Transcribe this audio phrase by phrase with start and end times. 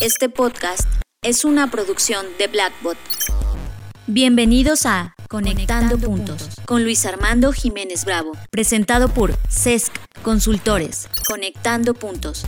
[0.00, 0.88] Este podcast
[1.22, 2.96] es una producción de Blackbot.
[4.06, 11.08] Bienvenidos a Conectando, Puntos con Luis Armando Jiménez Bravo, presentado por CESC Consultores.
[11.28, 12.44] Conectando Puntos.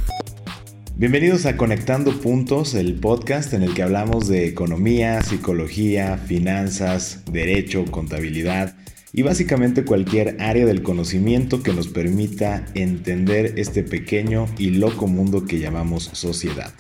[0.97, 7.85] Bienvenidos a Conectando Puntos, el podcast en el que hablamos de economía, psicología, finanzas, derecho,
[7.91, 8.75] contabilidad
[9.13, 15.45] y básicamente cualquier área del conocimiento que nos permita entender este pequeño y loco mundo
[15.45, 16.73] que llamamos sociedad.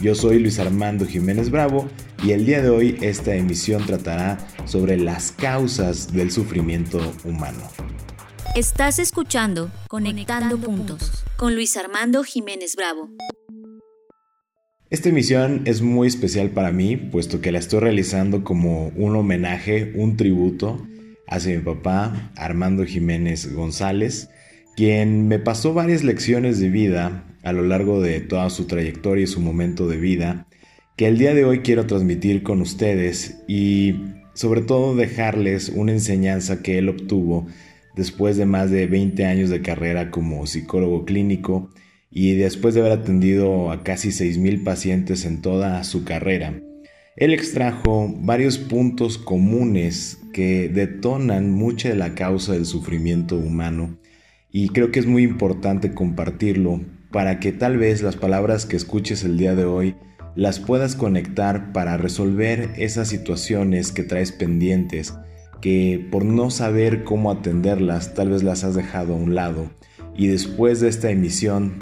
[0.00, 1.88] Yo soy Luis Armando Jiménez Bravo
[2.22, 7.58] y el día de hoy esta emisión tratará sobre las causas del sufrimiento humano.
[8.54, 13.10] Estás escuchando Conectando, Puntos con Luis Armando Jiménez Bravo.
[14.88, 19.92] Esta emisión es muy especial para mí, puesto que la estoy realizando como un homenaje,
[19.96, 20.86] un tributo
[21.26, 24.30] hacia mi papá, Armando Jiménez González,
[24.78, 29.26] quien me pasó varias lecciones de vida a lo largo de toda su trayectoria y
[29.26, 30.46] su momento de vida,
[30.94, 33.96] que el día de hoy quiero transmitir con ustedes y
[34.34, 37.48] sobre todo dejarles una enseñanza que él obtuvo
[37.96, 41.70] después de más de 20 años de carrera como psicólogo clínico
[42.08, 46.54] y después de haber atendido a casi 6.000 pacientes en toda su carrera.
[47.16, 53.98] Él extrajo varios puntos comunes que detonan mucha de la causa del sufrimiento humano
[54.60, 56.80] y creo que es muy importante compartirlo
[57.12, 59.94] para que tal vez las palabras que escuches el día de hoy
[60.34, 65.14] las puedas conectar para resolver esas situaciones que traes pendientes,
[65.60, 69.70] que por no saber cómo atenderlas tal vez las has dejado a un lado.
[70.16, 71.78] Y después de esta emisión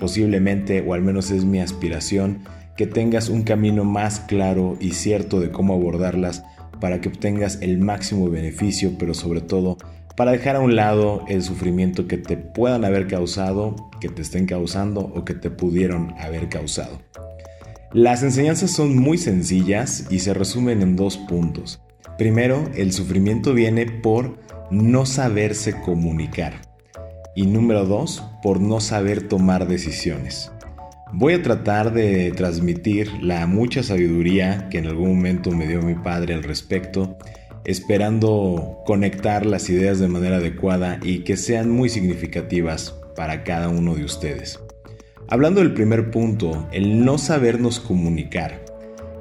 [0.00, 2.44] posiblemente, o al menos es mi aspiración,
[2.78, 6.44] que tengas un camino más claro y cierto de cómo abordarlas
[6.80, 9.76] para que obtengas el máximo beneficio, pero sobre todo
[10.16, 14.46] para dejar a un lado el sufrimiento que te puedan haber causado, que te estén
[14.46, 17.00] causando o que te pudieron haber causado.
[17.92, 21.80] Las enseñanzas son muy sencillas y se resumen en dos puntos.
[22.18, 24.38] Primero, el sufrimiento viene por
[24.70, 26.54] no saberse comunicar.
[27.34, 30.50] Y número dos, por no saber tomar decisiones.
[31.12, 35.94] Voy a tratar de transmitir la mucha sabiduría que en algún momento me dio mi
[35.94, 37.16] padre al respecto
[37.66, 43.96] esperando conectar las ideas de manera adecuada y que sean muy significativas para cada uno
[43.96, 44.60] de ustedes.
[45.28, 48.64] Hablando del primer punto, el no sabernos comunicar.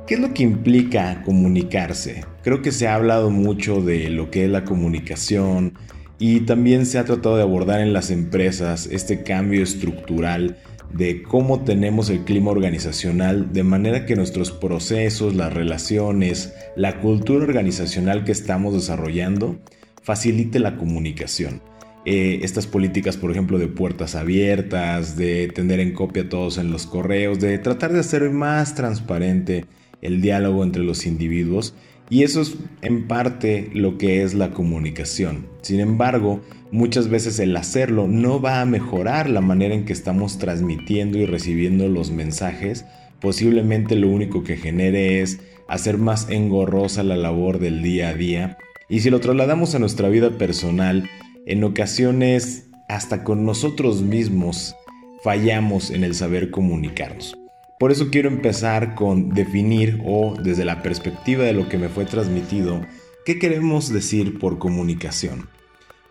[0.05, 2.23] ¿Qué es lo que implica comunicarse?
[2.43, 5.73] Creo que se ha hablado mucho de lo que es la comunicación
[6.19, 10.57] y también se ha tratado de abordar en las empresas este cambio estructural
[10.93, 17.43] de cómo tenemos el clima organizacional, de manera que nuestros procesos, las relaciones, la cultura
[17.43, 19.57] organizacional que estamos desarrollando
[20.01, 21.61] facilite la comunicación.
[22.05, 26.85] Eh, estas políticas, por ejemplo, de puertas abiertas, de tener en copia todos en los
[26.85, 29.65] correos, de tratar de hacer más transparente
[30.01, 31.73] el diálogo entre los individuos
[32.09, 35.47] y eso es en parte lo que es la comunicación.
[35.61, 40.37] Sin embargo, muchas veces el hacerlo no va a mejorar la manera en que estamos
[40.37, 42.85] transmitiendo y recibiendo los mensajes.
[43.19, 48.57] Posiblemente lo único que genere es hacer más engorrosa la labor del día a día.
[48.87, 51.09] Y si lo trasladamos a nuestra vida personal,
[51.47, 54.75] en ocasiones hasta con nosotros mismos
[55.23, 57.35] fallamos en el saber comunicarnos.
[57.85, 62.05] Por eso quiero empezar con definir o desde la perspectiva de lo que me fue
[62.05, 62.81] transmitido,
[63.25, 65.49] qué queremos decir por comunicación.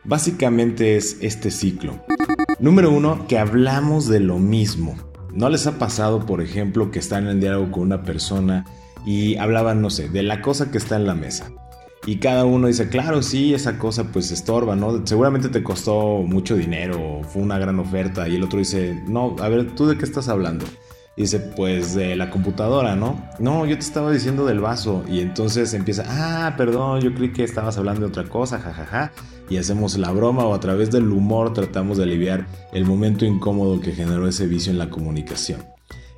[0.04, 2.00] Básicamente es este ciclo.
[2.60, 4.94] Número uno, que hablamos de lo mismo.
[5.32, 8.64] ¿No les ha pasado, por ejemplo, que están en diálogo con una persona
[9.04, 11.50] y hablaban, no sé, de la cosa que está en la mesa?
[12.06, 15.04] Y cada uno dice, claro, sí, esa cosa pues estorba, ¿no?
[15.04, 18.28] Seguramente te costó mucho dinero, fue una gran oferta.
[18.28, 20.66] Y el otro dice, no, a ver, ¿tú de qué estás hablando?
[21.16, 23.22] Dice, pues de la computadora, ¿no?
[23.38, 25.04] No, yo te estaba diciendo del vaso.
[25.08, 29.12] Y entonces empieza, ah, perdón, yo creí que estabas hablando de otra cosa, jajaja.
[29.48, 33.80] Y hacemos la broma o a través del humor tratamos de aliviar el momento incómodo
[33.80, 35.62] que generó ese vicio en la comunicación.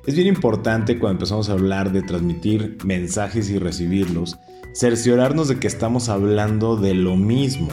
[0.05, 4.39] Es bien importante cuando empezamos a hablar de transmitir mensajes y recibirlos,
[4.73, 7.67] cerciorarnos de que estamos hablando de lo mismo.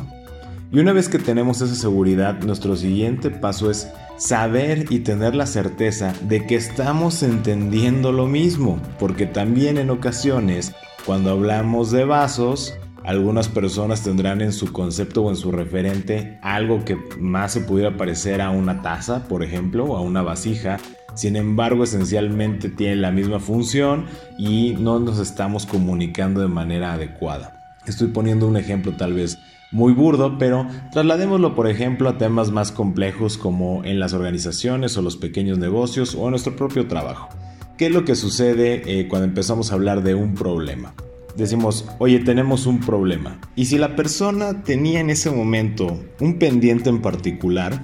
[0.71, 5.47] Y una vez que tenemos esa seguridad, nuestro siguiente paso es saber y tener la
[5.47, 10.73] certeza de que estamos entendiendo lo mismo, porque también en ocasiones,
[11.07, 12.75] cuando hablamos de vasos,
[13.05, 17.97] algunas personas tendrán en su concepto o en su referente algo que más se pudiera
[17.97, 20.79] parecer a una taza, por ejemplo, o a una vasija.
[21.15, 24.07] Sin embargo, esencialmente tiene la misma función
[24.39, 27.77] y no nos estamos comunicando de manera adecuada.
[27.87, 29.39] Estoy poniendo un ejemplo tal vez
[29.75, 35.03] muy burdo, pero trasladémoslo por ejemplo a temas más complejos como en las organizaciones o
[35.03, 37.29] los pequeños negocios o en nuestro propio trabajo.
[37.77, 40.95] ¿Qué es lo que sucede eh, cuando empezamos a hablar de un problema?
[41.37, 43.41] Decimos, oye, tenemos un problema.
[43.57, 47.83] Y si la persona tenía en ese momento un pendiente en particular,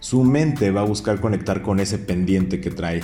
[0.00, 3.02] su mente va a buscar conectar con ese pendiente que trae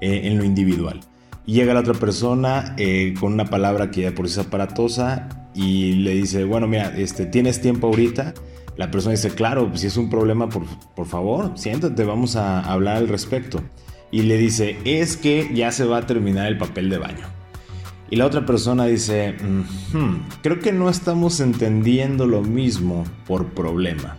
[0.00, 1.00] eh, en lo individual.
[1.46, 5.28] Y llega la otra persona eh, con una palabra que ya por sí es aparatosa
[5.54, 8.34] y le dice, bueno, mira, este, ¿tienes tiempo ahorita?
[8.76, 10.64] La persona dice, claro, si es un problema, por,
[10.96, 13.62] por favor, siéntate, vamos a hablar al respecto
[14.10, 17.26] y le dice, es que ya se va a terminar el papel de baño.
[18.10, 19.34] Y la otra persona dice,
[20.42, 24.18] creo que no estamos entendiendo lo mismo por problema.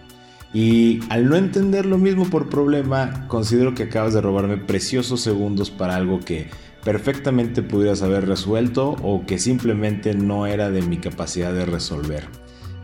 [0.54, 5.72] Y al no entender lo mismo por problema, considero que acabas de robarme preciosos segundos
[5.72, 6.48] para algo que
[6.85, 12.27] perfectamente pudieras haber resuelto o que simplemente no era de mi capacidad de resolver.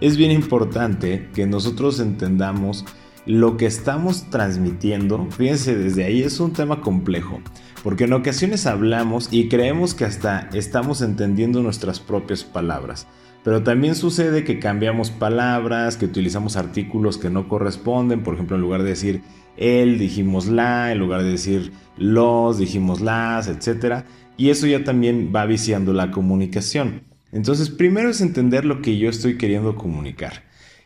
[0.01, 2.83] Es bien importante que nosotros entendamos
[3.27, 7.39] lo que estamos transmitiendo, fíjense, desde ahí es un tema complejo,
[7.83, 13.07] porque en ocasiones hablamos y creemos que hasta estamos entendiendo nuestras propias palabras.
[13.43, 18.61] Pero también sucede que cambiamos palabras, que utilizamos artículos que no corresponden, por ejemplo, en
[18.61, 19.21] lugar de decir
[19.57, 24.03] él, dijimos la, en lugar de decir los, dijimos las, etc.
[24.37, 27.01] Y eso ya también va viciando la comunicación.
[27.31, 30.43] Entonces, primero es entender lo que yo estoy queriendo comunicar.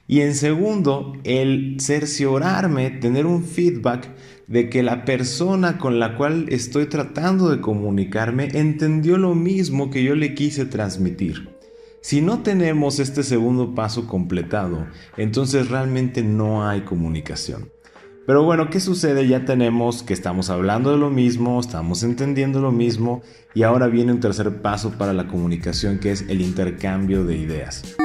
[0.07, 4.07] Y en segundo, el cerciorarme, tener un feedback
[4.47, 10.03] de que la persona con la cual estoy tratando de comunicarme entendió lo mismo que
[10.03, 11.54] yo le quise transmitir.
[12.05, 14.85] Si no tenemos este segundo paso completado,
[15.17, 17.71] entonces realmente no hay comunicación.
[18.27, 19.27] Pero bueno, ¿qué sucede?
[19.27, 23.23] Ya tenemos que estamos hablando de lo mismo, estamos entendiendo lo mismo
[23.55, 27.95] y ahora viene un tercer paso para la comunicación que es el intercambio de ideas.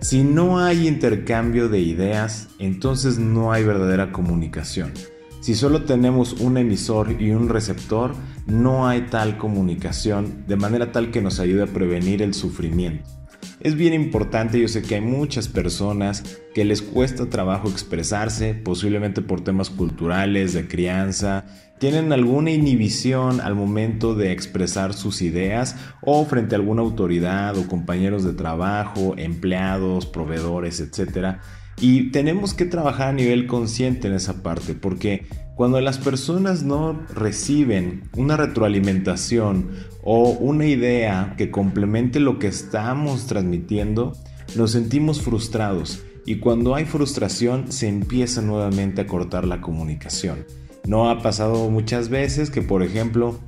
[0.00, 4.94] Si no hay intercambio de ideas, entonces no hay verdadera comunicación.
[5.40, 8.14] Si solo tenemos un emisor y un receptor,
[8.46, 13.21] no hay tal comunicación, de manera tal que nos ayude a prevenir el sufrimiento.
[13.62, 19.22] Es bien importante, yo sé que hay muchas personas que les cuesta trabajo expresarse, posiblemente
[19.22, 21.44] por temas culturales, de crianza,
[21.78, 27.68] tienen alguna inhibición al momento de expresar sus ideas o frente a alguna autoridad o
[27.68, 31.36] compañeros de trabajo, empleados, proveedores, etc.
[31.80, 35.24] Y tenemos que trabajar a nivel consciente en esa parte, porque
[35.54, 39.70] cuando las personas no reciben una retroalimentación
[40.02, 44.12] o una idea que complemente lo que estamos transmitiendo,
[44.56, 50.46] nos sentimos frustrados y cuando hay frustración se empieza nuevamente a cortar la comunicación.
[50.86, 53.38] No ha pasado muchas veces que, por ejemplo,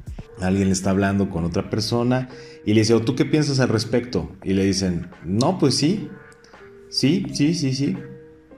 [0.41, 2.29] alguien está hablando con otra persona
[2.65, 4.31] y le dice, ¿tú qué piensas al respecto?
[4.45, 6.09] Y le dicen, no, pues sí,
[6.91, 7.97] sí, sí, sí, sí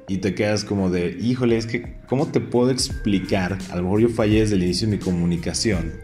[0.09, 3.59] y te quedas como de, híjole, es que, ¿cómo te puedo explicar?
[3.71, 5.95] A lo mejor yo fallé desde el inicio de mi comunicación,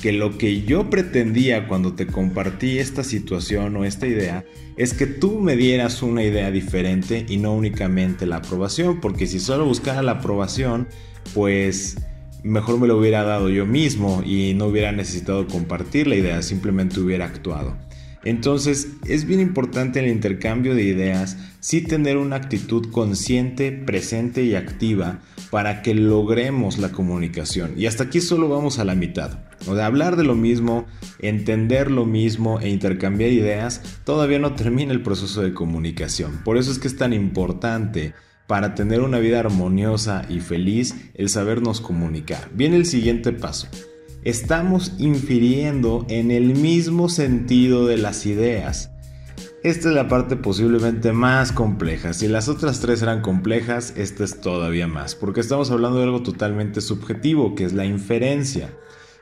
[0.00, 4.44] que lo que yo pretendía cuando te compartí esta situación o esta idea
[4.76, 9.38] es que tú me dieras una idea diferente y no únicamente la aprobación, porque si
[9.40, 10.88] solo buscara la aprobación,
[11.34, 11.98] pues
[12.42, 17.00] mejor me lo hubiera dado yo mismo y no hubiera necesitado compartir la idea, simplemente
[17.00, 17.76] hubiera actuado.
[18.24, 24.54] Entonces es bien importante el intercambio de ideas, sí tener una actitud consciente, presente y
[24.54, 25.20] activa
[25.50, 27.72] para que logremos la comunicación.
[27.76, 29.38] Y hasta aquí solo vamos a la mitad.
[29.66, 30.86] O de hablar de lo mismo,
[31.18, 36.42] entender lo mismo e intercambiar ideas, todavía no termina el proceso de comunicación.
[36.44, 38.14] Por eso es que es tan importante
[38.46, 42.50] para tener una vida armoniosa y feliz el sabernos comunicar.
[42.52, 43.68] Viene el siguiente paso
[44.24, 48.90] estamos infiriendo en el mismo sentido de las ideas.
[49.62, 52.14] Esta es la parte posiblemente más compleja.
[52.14, 56.22] Si las otras tres eran complejas, esta es todavía más, porque estamos hablando de algo
[56.22, 58.70] totalmente subjetivo, que es la inferencia.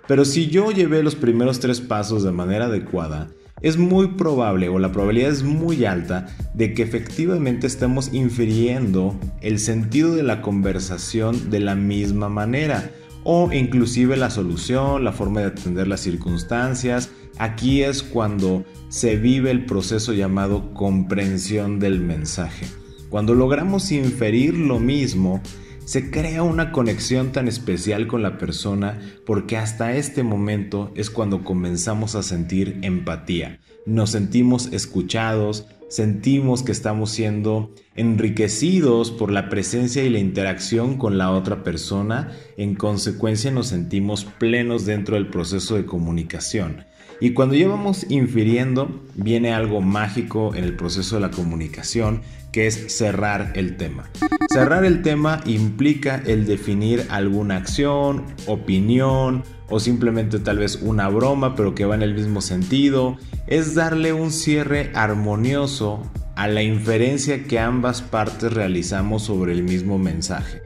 [0.07, 3.29] Pero si yo llevé los primeros tres pasos de manera adecuada,
[3.61, 9.59] es muy probable o la probabilidad es muy alta de que efectivamente estemos infiriendo el
[9.59, 12.93] sentido de la conversación de la misma manera
[13.31, 17.11] o inclusive la solución, la forma de atender las circunstancias.
[17.37, 22.65] Aquí es cuando se vive el proceso llamado comprensión del mensaje.
[23.11, 25.43] Cuando logramos inferir lo mismo,
[25.85, 31.45] se crea una conexión tan especial con la persona porque hasta este momento es cuando
[31.45, 33.61] comenzamos a sentir empatía.
[33.85, 41.19] Nos sentimos escuchados, sentimos que estamos siendo enriquecidos por la presencia y la interacción con
[41.19, 46.85] la otra persona, en consecuencia nos sentimos plenos dentro del proceso de comunicación.
[47.21, 52.23] Y cuando ya vamos infiriendo, viene algo mágico en el proceso de la comunicación,
[52.53, 54.09] que es cerrar el tema.
[54.53, 61.55] Cerrar el tema implica el definir alguna acción, opinión o simplemente tal vez una broma
[61.55, 63.17] pero que va en el mismo sentido.
[63.49, 66.03] Es darle un cierre armonioso
[66.37, 70.63] a la inferencia que ambas partes realizamos sobre el mismo mensaje.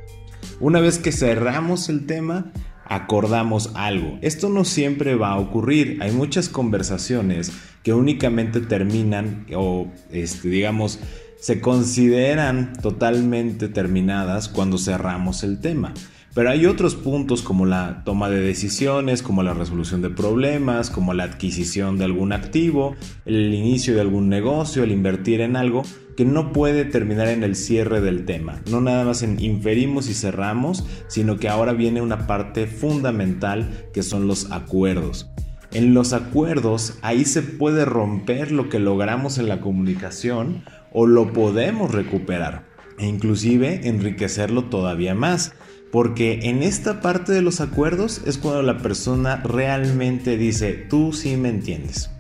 [0.61, 2.53] Una vez que cerramos el tema,
[2.87, 4.19] acordamos algo.
[4.23, 5.99] Esto no siempre va a ocurrir.
[6.03, 10.99] Hay muchas conversaciones que únicamente terminan o este, digamos
[11.43, 15.93] se consideran totalmente terminadas cuando cerramos el tema.
[16.35, 21.13] Pero hay otros puntos como la toma de decisiones, como la resolución de problemas, como
[21.13, 22.97] la adquisición de algún activo,
[23.27, 25.83] el inicio de algún negocio, el invertir en algo,
[26.17, 28.63] que no puede terminar en el cierre del tema.
[28.71, 34.03] No nada más en inferimos y cerramos, sino que ahora viene una parte fundamental que
[34.03, 35.29] son los acuerdos.
[35.71, 41.33] En los acuerdos ahí se puede romper lo que logramos en la comunicación o lo
[41.35, 45.53] podemos recuperar e inclusive enriquecerlo todavía más.
[45.93, 51.37] Porque en esta parte de los acuerdos es cuando la persona realmente dice, tú sí
[51.37, 52.11] me entiendes,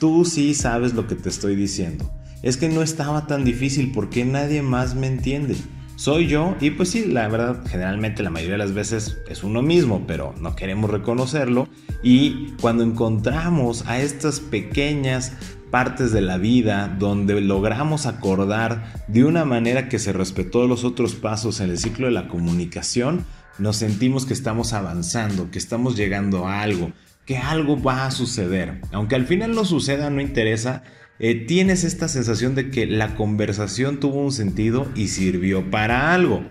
[0.00, 2.10] tú sí sabes lo que te estoy diciendo.
[2.42, 5.54] Es que no estaba tan difícil porque nadie más me entiende.
[5.94, 9.62] Soy yo y pues sí, la verdad, generalmente la mayoría de las veces es uno
[9.62, 11.68] mismo, pero no queremos reconocerlo.
[12.02, 15.34] Y cuando encontramos a estas pequeñas
[15.74, 21.16] partes de la vida donde logramos acordar de una manera que se respetó los otros
[21.16, 23.24] pasos en el ciclo de la comunicación,
[23.58, 26.92] nos sentimos que estamos avanzando, que estamos llegando a algo,
[27.26, 28.82] que algo va a suceder.
[28.92, 30.84] Aunque al final no suceda, no interesa,
[31.18, 36.44] eh, tienes esta sensación de que la conversación tuvo un sentido y sirvió para algo.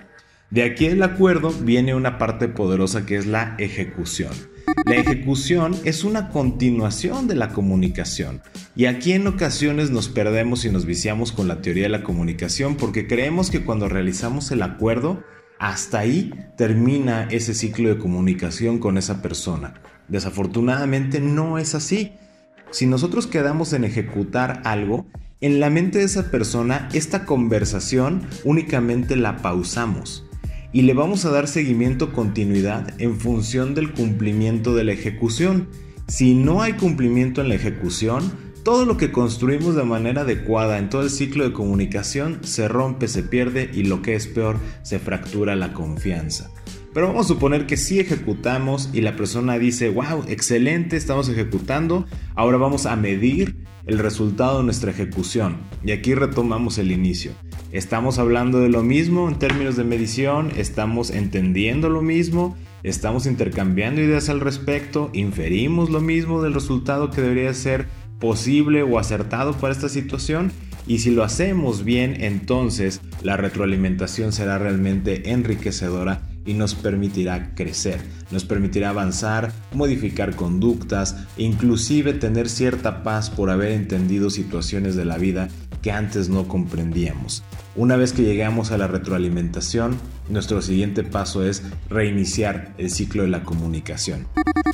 [0.50, 4.34] De aquí el acuerdo viene una parte poderosa que es la ejecución.
[4.86, 8.42] La ejecución es una continuación de la comunicación
[8.76, 12.76] y aquí en ocasiones nos perdemos y nos viciamos con la teoría de la comunicación
[12.76, 15.24] porque creemos que cuando realizamos el acuerdo,
[15.60, 19.76] hasta ahí termina ese ciclo de comunicación con esa persona.
[20.08, 22.14] Desafortunadamente no es así.
[22.72, 25.06] Si nosotros quedamos en ejecutar algo,
[25.40, 30.23] en la mente de esa persona esta conversación únicamente la pausamos
[30.74, 35.70] y le vamos a dar seguimiento continuidad en función del cumplimiento de la ejecución.
[36.08, 40.90] Si no hay cumplimiento en la ejecución, todo lo que construimos de manera adecuada en
[40.90, 45.00] todo el ciclo de comunicación se rompe, se pierde y lo que es peor, se
[45.00, 46.50] fractura la confianza.
[46.94, 52.06] Pero vamos a suponer que sí ejecutamos y la persona dice, wow, excelente, estamos ejecutando,
[52.36, 55.58] ahora vamos a medir el resultado de nuestra ejecución.
[55.84, 57.32] Y aquí retomamos el inicio.
[57.74, 64.00] Estamos hablando de lo mismo en términos de medición, estamos entendiendo lo mismo, estamos intercambiando
[64.00, 67.88] ideas al respecto, inferimos lo mismo del resultado que debería ser
[68.20, 70.52] posible o acertado para esta situación.
[70.86, 78.00] Y si lo hacemos bien, entonces la retroalimentación será realmente enriquecedora y nos permitirá crecer,
[78.30, 85.18] nos permitirá avanzar, modificar conductas, inclusive tener cierta paz por haber entendido situaciones de la
[85.18, 85.50] vida
[85.82, 87.44] que antes no comprendíamos.
[87.76, 89.98] Una vez que llegamos a la retroalimentación,
[90.30, 94.28] nuestro siguiente paso es reiniciar el ciclo de la comunicación.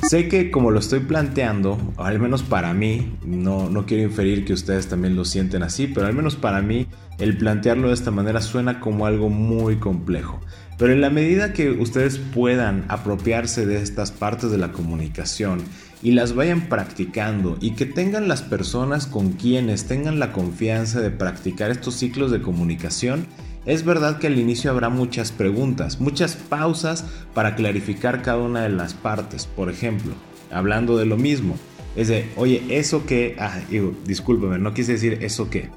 [0.06, 4.52] Sé que como lo estoy planteando, al menos para mí, no, no quiero inferir que
[4.52, 6.88] ustedes también lo sienten así, pero al menos para mí
[7.18, 10.38] el plantearlo de esta manera suena como algo muy complejo.
[10.80, 15.60] Pero en la medida que ustedes puedan apropiarse de estas partes de la comunicación
[16.02, 21.10] y las vayan practicando y que tengan las personas con quienes tengan la confianza de
[21.10, 23.26] practicar estos ciclos de comunicación,
[23.66, 28.70] es verdad que al inicio habrá muchas preguntas, muchas pausas para clarificar cada una de
[28.70, 29.46] las partes.
[29.46, 30.14] Por ejemplo,
[30.50, 31.56] hablando de lo mismo,
[31.94, 33.60] es de, oye, eso que, ah,
[34.06, 35.68] discúlpeme, no quise decir eso que,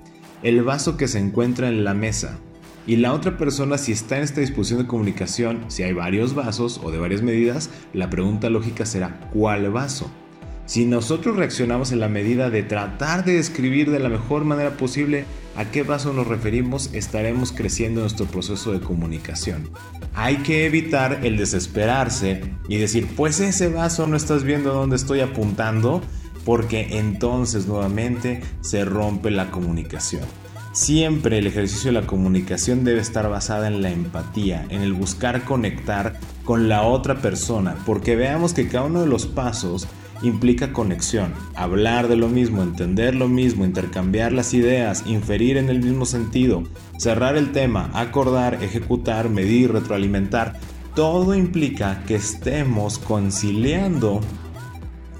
[0.44, 2.40] el vaso que se encuentra en la mesa,
[2.86, 6.82] y la otra persona si está en esta disposición de comunicación, si hay varios vasos
[6.84, 10.12] o de varias medidas, la pregunta lógica será ¿cuál vaso?
[10.66, 15.26] Si nosotros reaccionamos en la medida de tratar de describir de la mejor manera posible
[15.58, 19.70] a qué vaso nos referimos, estaremos creciendo en nuestro proceso de comunicación.
[20.14, 25.20] Hay que evitar el desesperarse y decir, pues ese vaso no estás viendo dónde estoy
[25.20, 26.02] apuntando,
[26.46, 30.24] porque entonces nuevamente se rompe la comunicación.
[30.74, 35.46] Siempre el ejercicio de la comunicación debe estar basada en la empatía, en el buscar
[35.46, 39.88] conectar con la otra persona, porque veamos que cada uno de los pasos
[40.24, 45.80] implica conexión, hablar de lo mismo, entender lo mismo, intercambiar las ideas, inferir en el
[45.80, 46.64] mismo sentido,
[46.98, 50.54] cerrar el tema, acordar, ejecutar, medir, retroalimentar.
[50.96, 54.22] Todo implica que estemos conciliando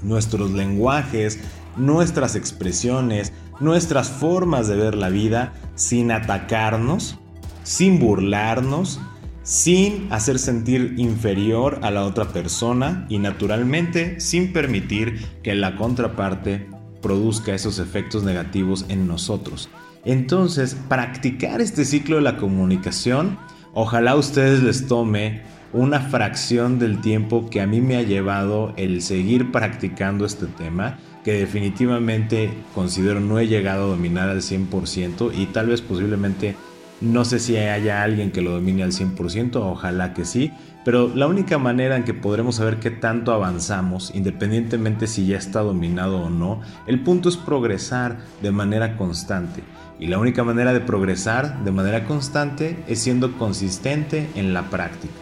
[0.02, 1.38] nuestros lenguajes,
[1.76, 7.18] nuestras expresiones, nuestras formas de ver la vida sin atacarnos,
[7.62, 9.00] sin burlarnos,
[9.42, 16.66] sin hacer sentir inferior a la otra persona y naturalmente sin permitir que la contraparte
[17.02, 19.68] produzca esos efectos negativos en nosotros.
[20.06, 23.38] Entonces, practicar este ciclo de la comunicación,
[23.74, 25.42] ojalá ustedes les tome
[25.74, 30.98] una fracción del tiempo que a mí me ha llevado el seguir practicando este tema,
[31.24, 36.54] que definitivamente considero no he llegado a dominar al 100% y tal vez posiblemente
[37.00, 40.52] no sé si haya alguien que lo domine al 100%, ojalá que sí,
[40.84, 45.60] pero la única manera en que podremos saber qué tanto avanzamos, independientemente si ya está
[45.60, 49.62] dominado o no, el punto es progresar de manera constante.
[49.98, 55.14] Y la única manera de progresar de manera constante es siendo consistente en la práctica,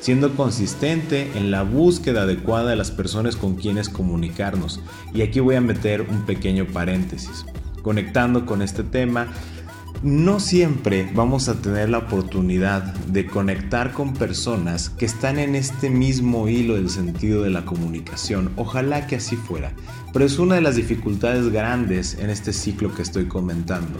[0.00, 4.80] siendo consistente en la búsqueda adecuada de las personas con quienes comunicarnos.
[5.14, 7.44] Y aquí voy a meter un pequeño paréntesis.
[7.82, 9.28] Conectando con este tema,
[10.02, 15.88] no siempre vamos a tener la oportunidad de conectar con personas que están en este
[15.88, 18.52] mismo hilo del sentido de la comunicación.
[18.56, 19.72] Ojalá que así fuera.
[20.12, 23.98] Pero es una de las dificultades grandes en este ciclo que estoy comentando.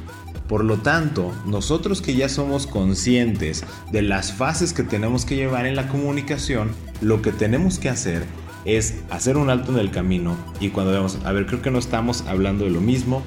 [0.49, 5.67] Por lo tanto, nosotros que ya somos conscientes de las fases que tenemos que llevar
[5.67, 8.25] en la comunicación, lo que tenemos que hacer
[8.65, 11.79] es hacer un alto en el camino y cuando veamos, a ver, creo que no
[11.79, 13.23] estamos hablando de lo mismo,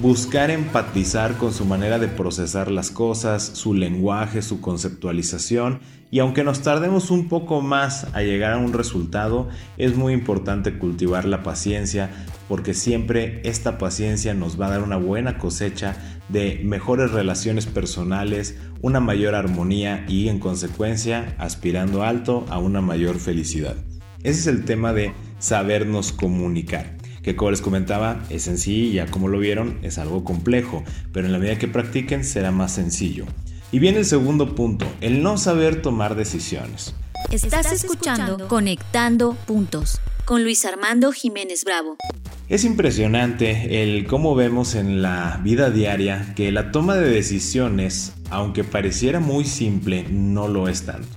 [0.00, 5.80] buscar empatizar con su manera de procesar las cosas, su lenguaje, su conceptualización.
[6.10, 10.78] Y aunque nos tardemos un poco más a llegar a un resultado, es muy importante
[10.78, 12.10] cultivar la paciencia
[12.48, 15.96] porque siempre esta paciencia nos va a dar una buena cosecha
[16.28, 23.18] de mejores relaciones personales, una mayor armonía y en consecuencia aspirando alto a una mayor
[23.18, 23.76] felicidad.
[24.22, 29.26] Ese es el tema de sabernos comunicar que como les comentaba es sencillo ya como
[29.26, 33.26] lo vieron es algo complejo, pero en la medida que practiquen será más sencillo.
[33.72, 36.94] Y viene el segundo punto, el no saber tomar decisiones.
[37.32, 41.96] Estás escuchando Conectando Puntos con Luis Armando Jiménez Bravo.
[42.48, 48.62] Es impresionante el cómo vemos en la vida diaria que la toma de decisiones, aunque
[48.62, 51.08] pareciera muy simple, no lo es tanto.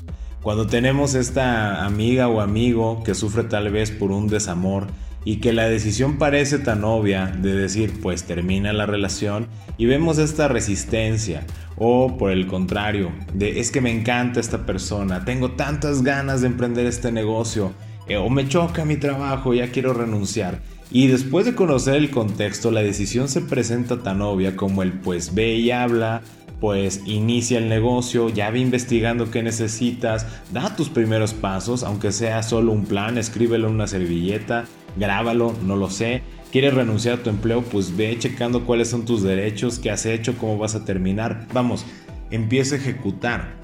[0.41, 4.87] Cuando tenemos esta amiga o amigo que sufre tal vez por un desamor,
[5.25, 10.17] y que la decisión parece tan obvia de decir pues termina la relación y vemos
[10.17, 11.45] esta resistencia
[11.77, 16.47] o por el contrario de es que me encanta esta persona, tengo tantas ganas de
[16.47, 17.73] emprender este negocio
[18.17, 20.59] o me choca mi trabajo, ya quiero renunciar.
[20.91, 25.35] Y después de conocer el contexto, la decisión se presenta tan obvia como el pues
[25.35, 26.21] ve y habla,
[26.59, 32.41] pues inicia el negocio, ya ve investigando qué necesitas, da tus primeros pasos, aunque sea
[32.41, 34.65] solo un plan, escríbelo en una servilleta,
[34.97, 36.23] grábalo, no lo sé.
[36.51, 37.61] ¿Quieres renunciar a tu empleo?
[37.61, 41.45] Pues ve checando cuáles son tus derechos, qué has hecho, cómo vas a terminar.
[41.53, 41.85] Vamos,
[42.31, 43.58] empieza a ejecutar.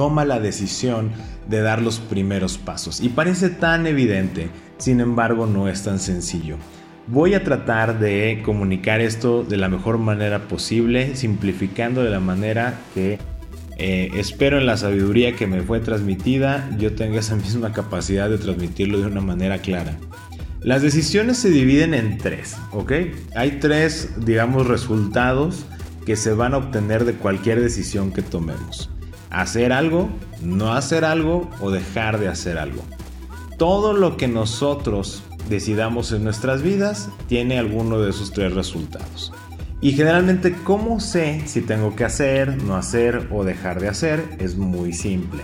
[0.00, 1.10] Toma la decisión
[1.46, 3.02] de dar los primeros pasos.
[3.02, 6.56] Y parece tan evidente, sin embargo no es tan sencillo.
[7.06, 12.80] Voy a tratar de comunicar esto de la mejor manera posible, simplificando de la manera
[12.94, 13.18] que
[13.76, 18.38] eh, espero en la sabiduría que me fue transmitida yo tenga esa misma capacidad de
[18.38, 19.98] transmitirlo de una manera clara.
[20.62, 22.92] Las decisiones se dividen en tres, ¿ok?
[23.34, 25.66] Hay tres, digamos, resultados
[26.06, 28.88] que se van a obtener de cualquier decisión que tomemos.
[29.30, 30.08] Hacer algo,
[30.42, 32.82] no hacer algo o dejar de hacer algo.
[33.58, 39.32] Todo lo que nosotros decidamos en nuestras vidas tiene alguno de esos tres resultados.
[39.82, 44.22] Y generalmente, ¿cómo sé si tengo que hacer, no hacer o dejar de hacer?
[44.38, 45.42] Es muy simple.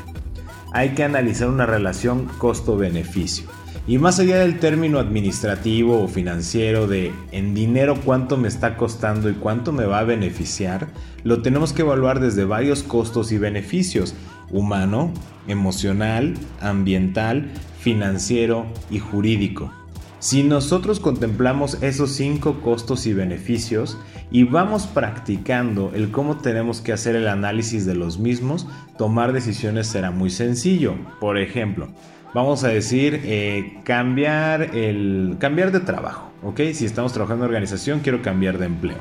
[0.73, 3.47] Hay que analizar una relación costo-beneficio.
[3.89, 9.31] Y más allá del término administrativo o financiero de en dinero cuánto me está costando
[9.31, 10.89] y cuánto me va a beneficiar,
[11.23, 14.15] lo tenemos que evaluar desde varios costos y beneficios,
[14.51, 15.13] humano,
[15.47, 19.71] emocional, ambiental, financiero y jurídico.
[20.19, 23.99] Si nosotros contemplamos esos cinco costos y beneficios
[24.33, 28.67] y vamos practicando el cómo tenemos que hacer el análisis de los mismos,
[28.99, 30.97] tomar decisiones será muy sencillo.
[31.21, 31.91] Por ejemplo,
[32.35, 36.31] vamos a decir eh, cambiar, el, cambiar de trabajo.
[36.43, 36.61] ¿ok?
[36.73, 38.99] Si estamos trabajando en organización, quiero cambiar de empleo.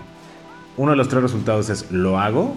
[0.77, 2.55] Uno de los tres resultados es ¿lo hago?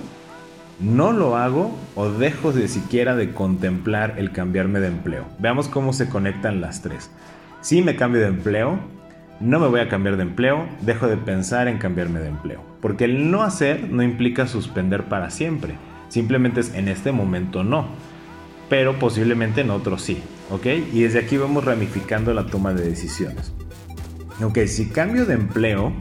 [0.81, 1.77] ¿No lo hago?
[1.95, 5.25] ¿O dejo de siquiera de contemplar el cambiarme de empleo?
[5.39, 7.11] Veamos cómo se conectan las tres.
[7.61, 8.79] Si me cambio de empleo,
[9.41, 12.61] no me voy a cambiar de empleo, dejo de pensar en cambiarme de empleo.
[12.81, 15.75] Porque el no hacer no implica suspender para siempre.
[16.09, 17.87] Simplemente es en este momento no.
[18.69, 20.23] Pero posiblemente en otro sí.
[20.51, 20.67] ¿Ok?
[20.93, 23.53] Y desde aquí vamos ramificando la toma de decisiones.
[24.43, 25.93] Ok, si cambio de empleo,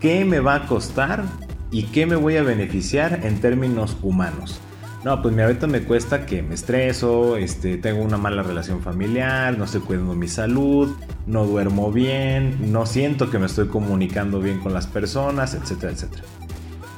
[0.00, 1.24] ¿qué me va a costar
[1.70, 4.60] y qué me voy a beneficiar en términos humanos?
[5.04, 9.56] No, pues mi ahorita me cuesta que me estreso, este, tengo una mala relación familiar,
[9.56, 10.94] no estoy cuidando mi salud,
[11.26, 16.24] no duermo bien, no siento que me estoy comunicando bien con las personas, etcétera, etcétera.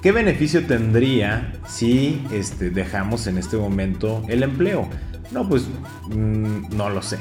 [0.02, 4.88] ¿Qué beneficio tendría si este, dejamos en este momento el empleo?
[5.30, 5.68] No, pues
[6.10, 7.18] mm, no lo sé.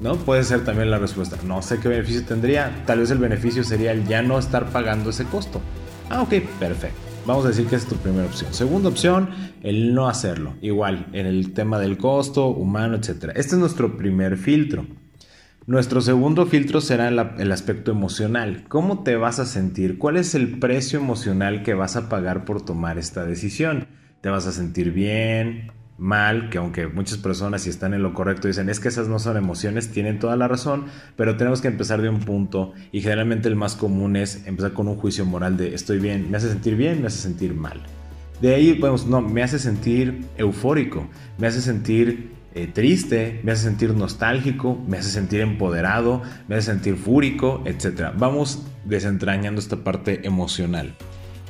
[0.00, 0.16] ¿No?
[0.16, 1.36] Puede ser también la respuesta.
[1.44, 2.82] No sé qué beneficio tendría.
[2.86, 5.60] Tal vez el beneficio sería el ya no estar pagando ese costo.
[6.08, 6.98] Ah, ok, perfecto.
[7.26, 8.54] Vamos a decir que es tu primera opción.
[8.54, 9.28] Segunda opción,
[9.62, 10.54] el no hacerlo.
[10.62, 13.32] Igual, en el tema del costo, humano, etc.
[13.34, 14.86] Este es nuestro primer filtro.
[15.66, 18.64] Nuestro segundo filtro será el, aspecto emocional.
[18.68, 19.96] ¿Cómo te vas a sentir?
[19.96, 23.86] ¿Cuál es el precio emocional que vas a pagar por tomar esta decisión?
[24.20, 25.72] ¿Te vas a sentir bien?
[25.96, 29.20] mal, que aunque muchas personas si están en lo correcto dicen es que esas no
[29.20, 33.46] son emociones, tienen toda la razón, pero tenemos que empezar de un punto y generalmente
[33.46, 36.74] el más común es empezar con un juicio moral de estoy bien, me hace sentir
[36.74, 37.80] bien, me hace sentir mal.
[38.42, 43.64] De ahí podemos, no, me hace sentir eufórico, me hace sentir eh, triste, me hace
[43.64, 48.12] sentir nostálgico, me hace sentir empoderado, me hace sentir fúrico, etc.
[48.16, 50.94] Vamos desentrañando esta parte emocional.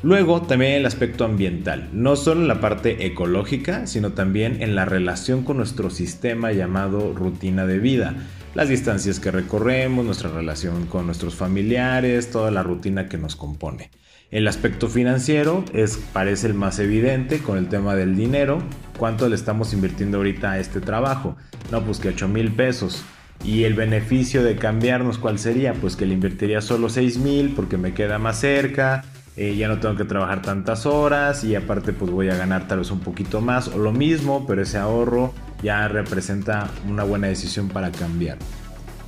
[0.02, 4.84] Luego también el aspecto ambiental, no solo en la parte ecológica, sino también en la
[4.84, 8.14] relación con nuestro sistema llamado rutina de vida.
[8.54, 13.90] Las distancias que recorremos, nuestra relación con nuestros familiares, toda la rutina que nos compone.
[14.30, 18.62] El aspecto financiero es, parece el más evidente con el tema del dinero.
[18.98, 21.36] ¿Cuánto le estamos invirtiendo ahorita a este trabajo?
[21.70, 23.04] No, pues que 8 mil pesos.
[23.44, 25.74] Y el beneficio de cambiarnos, ¿cuál sería?
[25.74, 29.04] Pues que le invertiría solo 6 mil porque me queda más cerca,
[29.36, 32.78] eh, ya no tengo que trabajar tantas horas y aparte pues voy a ganar tal
[32.78, 37.68] vez un poquito más o lo mismo, pero ese ahorro ya representa una buena decisión
[37.68, 38.38] para cambiar.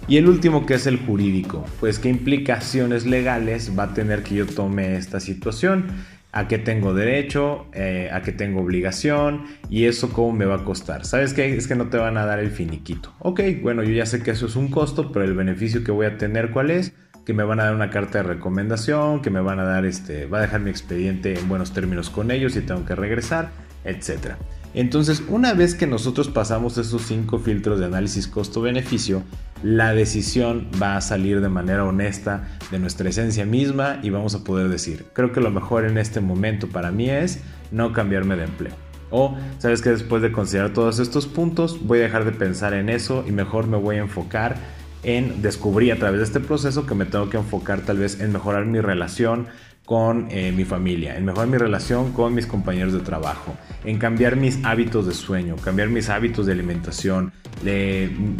[0.09, 4.37] Y el último que es el jurídico, pues qué implicaciones legales va a tener que
[4.37, 5.87] yo tome esta situación,
[6.31, 10.65] a qué tengo derecho, eh, a qué tengo obligación y eso cómo me va a
[10.65, 11.05] costar.
[11.05, 11.57] ¿Sabes qué?
[11.57, 13.13] Es que no te van a dar el finiquito.
[13.19, 16.07] Ok, bueno, yo ya sé que eso es un costo, pero el beneficio que voy
[16.07, 16.93] a tener, ¿cuál es?
[17.27, 20.27] que me van a dar una carta de recomendación, que me van a dar este,
[20.27, 23.51] va a dejar mi expediente en buenos términos con ellos y tengo que regresar,
[23.85, 24.37] etc.
[24.75, 29.23] Entonces, una vez que nosotros pasamos esos cinco filtros de análisis costo-beneficio,
[29.63, 34.45] la decisión va a salir de manera honesta de nuestra esencia misma y vamos a
[34.45, 38.45] poder decir, creo que lo mejor en este momento para mí es no cambiarme de
[38.45, 38.75] empleo.
[39.11, 42.89] O sabes que después de considerar todos estos puntos voy a dejar de pensar en
[42.89, 44.57] eso y mejor me voy a enfocar
[45.03, 48.33] en descubrir a través de este proceso que me tengo que enfocar tal vez en
[48.33, 49.47] mejorar mi relación
[49.87, 54.37] con eh, mi familia, en mejorar mi relación con mis compañeros de trabajo, en cambiar
[54.37, 57.33] mis hábitos de sueño, cambiar mis hábitos de alimentación,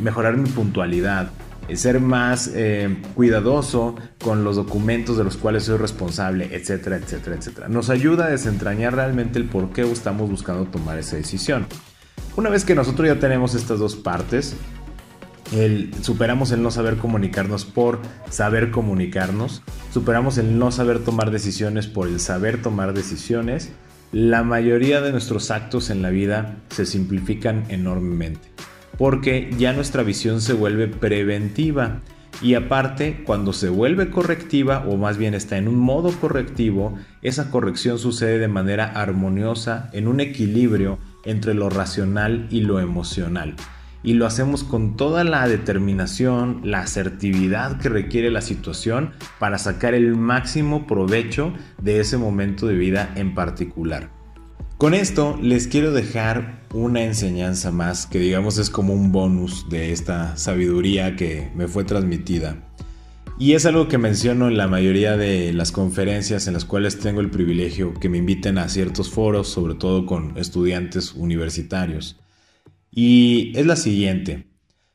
[0.03, 1.31] mejorar mi puntualidad,
[1.75, 7.69] ser más eh, cuidadoso con los documentos de los cuales soy responsable, etcétera, etcétera, etcétera.
[7.69, 11.67] Nos ayuda a desentrañar realmente el por qué estamos buscando tomar esa decisión.
[12.37, 14.57] Una vez que nosotros ya tenemos estas dos partes,
[15.53, 21.87] el, superamos el no saber comunicarnos por saber comunicarnos, superamos el no saber tomar decisiones
[21.87, 23.71] por el saber tomar decisiones,
[24.13, 28.49] la mayoría de nuestros actos en la vida se simplifican enormemente,
[28.99, 32.01] porque ya nuestra visión se vuelve preventiva
[32.43, 37.51] y aparte cuando se vuelve correctiva o más bien está en un modo correctivo, esa
[37.51, 43.57] corrección sucede de manera armoniosa en un equilibrio entre lo racional y lo emocional
[44.03, 49.95] y lo hacemos con toda la determinación, la asertividad que requiere la situación para sacar
[49.95, 54.11] el máximo provecho de ese momento de vida en particular.
[54.79, 59.93] Con esto les quiero dejar una enseñanza más que digamos es como un bonus de
[59.93, 62.57] esta sabiduría que me fue transmitida.
[63.39, 67.21] Y es algo que menciono en la mayoría de las conferencias en las cuales tengo
[67.21, 72.19] el privilegio que me inviten a ciertos foros, sobre todo con estudiantes universitarios.
[72.99, 74.47] Y es la siguiente.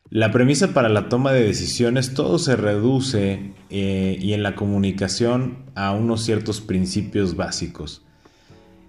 [0.09, 5.65] La premisa para la toma de decisiones todo se reduce eh, y en la comunicación
[5.75, 8.03] a unos ciertos principios básicos.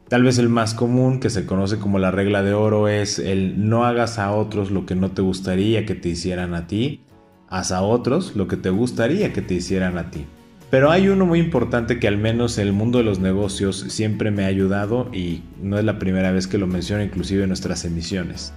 [0.09, 3.69] Tal vez el más común, que se conoce como la regla de oro, es el
[3.69, 7.03] no hagas a otros lo que no te gustaría que te hicieran a ti,
[7.51, 10.25] haz a otros lo que te gustaría que te hicieran a ti.
[10.71, 14.31] Pero hay uno muy importante que al menos en el mundo de los negocios siempre
[14.31, 17.85] me ha ayudado y no es la primera vez que lo menciono inclusive en nuestras
[17.85, 18.55] emisiones.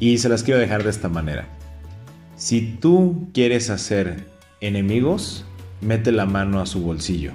[0.00, 1.46] Y se las quiero dejar de esta manera.
[2.34, 4.24] Si tú quieres hacer
[4.62, 5.44] enemigos,
[5.82, 7.32] mete la mano a su bolsillo.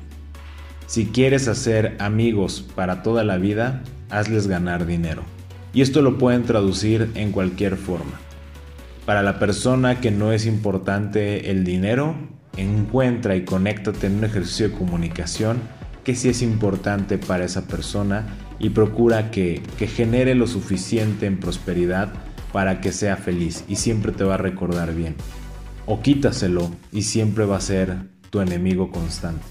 [0.87, 5.21] Si quieres hacer amigos para toda la vida, hazles ganar dinero.
[5.73, 8.19] Y esto lo pueden traducir en cualquier forma.
[9.05, 12.15] Para la persona que no es importante el dinero,
[12.57, 15.59] encuentra y conéctate en un ejercicio de comunicación
[16.03, 18.25] que sí es importante para esa persona
[18.57, 22.24] y procura que, que genere lo suficiente en prosperidad
[22.55, 25.13] para que sea feliz y siempre te va a recordar bien.
[25.85, 27.97] O quítaselo y siempre va a ser
[28.29, 29.43] tu enemigo constante.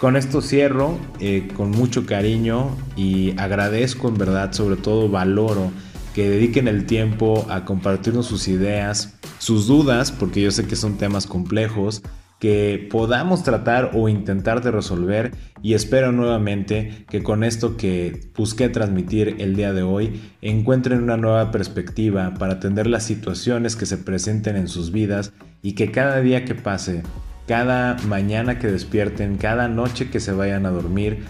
[0.00, 5.72] Con esto cierro eh, con mucho cariño y agradezco en verdad, sobre todo valoro
[6.14, 10.98] que dediquen el tiempo a compartirnos sus ideas, sus dudas, porque yo sé que son
[10.98, 12.02] temas complejos,
[12.38, 18.68] que podamos tratar o intentar de resolver y espero nuevamente que con esto que busqué
[18.68, 23.96] transmitir el día de hoy encuentren una nueva perspectiva para atender las situaciones que se
[23.96, 27.02] presenten en sus vidas y que cada día que pase,
[27.46, 31.24] cada mañana que despierten, cada noche que se vayan a dormir,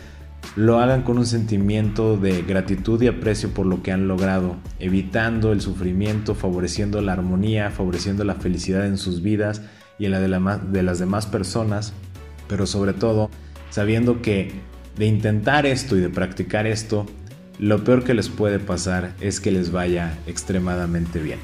[0.57, 5.53] lo hagan con un sentimiento de gratitud y aprecio por lo que han logrado, evitando
[5.53, 9.63] el sufrimiento, favoreciendo la armonía, favoreciendo la felicidad en sus vidas
[9.99, 11.93] y en la de, las demás personas,
[12.49, 13.31] pero sobre todo
[13.71, 14.53] sabiendo que
[14.97, 17.07] de intentar esto y de practicar esto,
[17.59, 21.39] lo peor que les puede pasar es que les vaya extremadamente bien.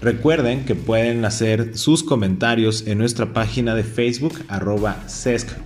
[0.00, 5.04] Recuerden que pueden hacer sus comentarios en nuestra página de Facebook arroba